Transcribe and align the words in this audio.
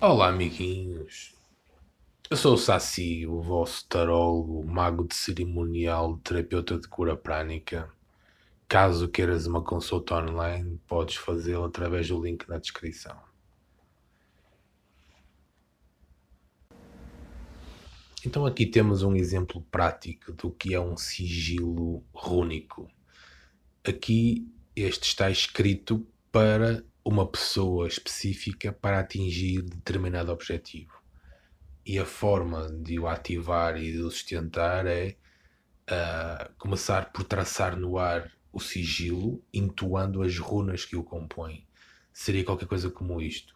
Olá, 0.00 0.28
amiguinhos. 0.28 1.34
Eu 2.28 2.36
sou 2.36 2.54
o 2.54 2.58
Saci, 2.58 3.26
o 3.26 3.40
vosso 3.40 3.86
tarólogo, 3.88 4.62
mago 4.66 5.06
de 5.06 5.14
cerimonial, 5.14 6.18
terapeuta 6.18 6.78
de 6.78 6.86
cura 6.88 7.16
prânica. 7.16 7.90
Caso 8.68 9.08
queiras 9.08 9.46
uma 9.46 9.62
consulta 9.62 10.16
online, 10.16 10.78
podes 10.86 11.16
fazê-lo 11.16 11.64
através 11.64 12.08
do 12.08 12.22
link 12.22 12.46
na 12.48 12.58
descrição. 12.58 13.16
Então 18.26 18.44
aqui 18.44 18.66
temos 18.66 19.02
um 19.02 19.14
exemplo 19.14 19.62
prático 19.70 20.32
do 20.32 20.50
que 20.50 20.74
é 20.74 20.80
um 20.80 20.96
sigilo 20.96 22.04
rúnico. 22.12 22.90
Aqui 23.86 24.46
este 24.76 25.04
está 25.04 25.30
escrito 25.30 26.06
para 26.32 26.84
uma 27.04 27.26
pessoa 27.26 27.86
específica 27.86 28.72
para 28.72 29.00
atingir 29.00 29.60
determinado 29.62 30.32
objetivo. 30.32 30.92
E 31.84 31.98
a 31.98 32.06
forma 32.06 32.70
de 32.70 32.98
o 32.98 33.06
ativar 33.06 33.76
e 33.76 33.92
de 33.92 33.98
o 33.98 34.10
sustentar 34.10 34.86
é 34.86 35.16
uh, 35.90 36.50
começar 36.56 37.12
por 37.12 37.24
traçar 37.24 37.76
no 37.76 37.98
ar 37.98 38.32
o 38.50 38.58
sigilo, 38.58 39.44
intuando 39.52 40.22
as 40.22 40.38
runas 40.38 40.86
que 40.86 40.96
o 40.96 41.04
compõem. 41.04 41.66
Seria 42.12 42.44
qualquer 42.44 42.66
coisa 42.66 42.88
como 42.88 43.20
isto. 43.20 43.54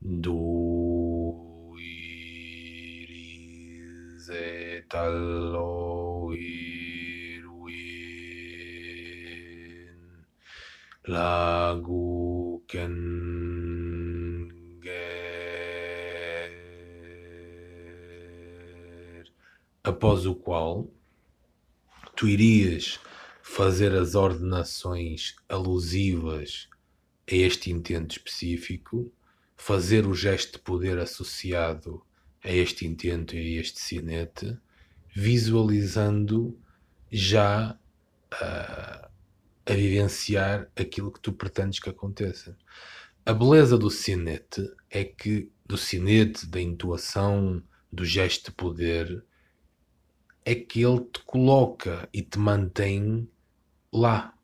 Do 0.00 1.74
iris 1.76 3.08
iruin 6.30 6.88
lago 12.74 13.28
após 19.88 20.26
o 20.26 20.34
qual 20.34 20.90
tu 22.14 22.28
irias 22.28 23.00
fazer 23.42 23.94
as 23.94 24.14
ordenações 24.14 25.34
alusivas 25.48 26.68
a 27.30 27.34
este 27.34 27.70
intento 27.70 28.12
específico, 28.12 29.10
fazer 29.56 30.06
o 30.06 30.14
gesto 30.14 30.52
de 30.52 30.58
poder 30.58 30.98
associado 30.98 32.04
a 32.44 32.50
este 32.50 32.86
intento 32.86 33.34
e 33.34 33.56
a 33.56 33.60
este 33.60 33.80
sinete, 33.80 34.56
visualizando 35.14 36.56
já 37.10 37.78
uh, 38.34 38.77
a 39.68 39.74
vivenciar 39.74 40.70
aquilo 40.74 41.12
que 41.12 41.20
tu 41.20 41.30
pretendes 41.30 41.78
que 41.78 41.90
aconteça. 41.90 42.56
A 43.24 43.34
beleza 43.34 43.76
do 43.76 43.90
sinete 43.90 44.66
é 44.88 45.04
que, 45.04 45.52
do 45.66 45.76
sinete, 45.76 46.46
da 46.46 46.58
intuação, 46.58 47.62
do 47.92 48.02
gesto 48.02 48.46
de 48.46 48.52
poder, 48.52 49.22
é 50.42 50.54
que 50.54 50.82
ele 50.82 51.00
te 51.00 51.20
coloca 51.26 52.08
e 52.14 52.22
te 52.22 52.38
mantém 52.38 53.30
lá. 53.92 54.34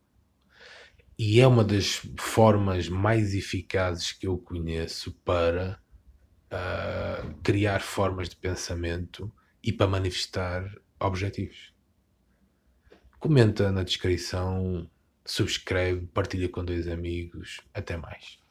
E 1.19 1.41
é 1.41 1.47
uma 1.47 1.65
das 1.65 2.03
formas 2.19 2.91
mais 2.91 3.35
eficazes 3.35 4.13
que 4.13 4.27
eu 4.27 4.37
conheço 4.37 5.13
para 5.25 5.81
uh, 6.53 7.35
criar 7.43 7.81
formas 7.81 8.29
de 8.29 8.37
pensamento 8.37 9.33
e 9.63 9.73
para 9.73 9.87
manifestar 9.87 10.71
objetivos. 11.01 11.73
Comenta 13.19 13.73
na 13.73 13.83
descrição 13.83 14.91
subscreve, 15.25 16.07
partilha 16.07 16.49
com 16.49 16.65
dois 16.65 16.89
amigos. 16.89 17.61
Até 17.73 17.97
mais. 17.97 18.44